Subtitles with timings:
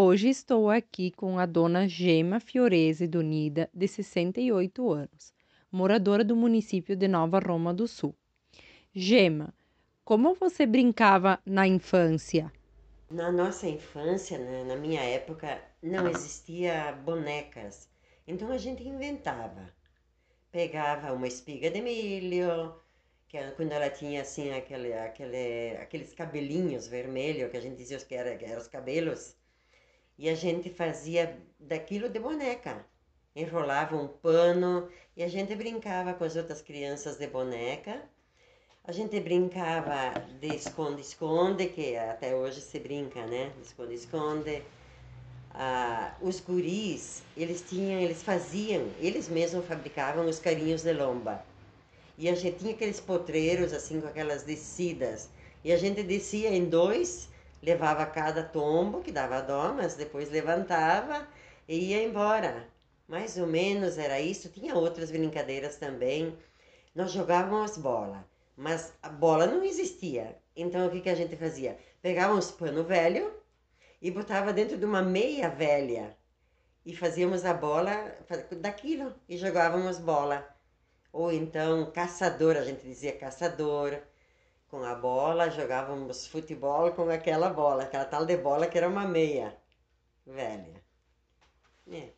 [0.00, 5.34] Hoje estou aqui com a dona Gema Fiorese Donida, de 68 anos,
[5.72, 8.14] moradora do município de Nova Roma do Sul.
[8.94, 9.52] Gema,
[10.04, 12.52] como você brincava na infância?
[13.10, 17.90] Na nossa infância, né, na minha época, não existia bonecas.
[18.24, 19.68] Então a gente inventava.
[20.52, 22.72] Pegava uma espiga de milho,
[23.26, 28.14] que quando ela tinha assim aquele, aquele, aqueles cabelinhos vermelhos, que a gente dizia que
[28.14, 29.36] eram era os cabelos,
[30.18, 32.84] e a gente fazia daquilo de boneca.
[33.36, 38.02] Enrolava um pano e a gente brincava com as outras crianças de boneca.
[38.82, 43.52] A gente brincava de esconde-esconde, que até hoje se brinca, né?
[43.62, 44.62] Esconde-esconde.
[45.50, 51.44] Ah, os guris, eles tinham, eles faziam, eles mesmos fabricavam os carinhos de lomba.
[52.16, 55.28] E a gente tinha aqueles potreiros, assim, com aquelas descidas.
[55.62, 57.28] E a gente descia em dois
[57.62, 61.26] levava cada tombo, que dava dó, mas depois levantava
[61.66, 62.68] e ia embora.
[63.06, 64.50] Mais ou menos era isso.
[64.50, 66.36] Tinha outras brincadeiras também.
[66.94, 70.36] Nós jogávamos bola, mas a bola não existia.
[70.56, 71.78] Então o que, que a gente fazia?
[72.02, 73.32] Pegava uns pano velho
[74.02, 76.16] e botava dentro de uma meia velha
[76.84, 78.16] e fazíamos a bola
[78.60, 80.46] daquilo e jogávamos bola.
[81.12, 83.98] Ou então caçador, a gente dizia caçador
[84.68, 89.06] com a bola, jogávamos futebol com aquela bola, aquela tal de bola que era uma
[89.06, 89.56] meia
[90.26, 90.82] velha.
[91.90, 92.17] É.